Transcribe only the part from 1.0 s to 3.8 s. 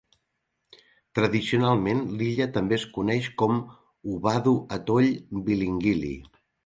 Tradicionalment l'illa també és coneix com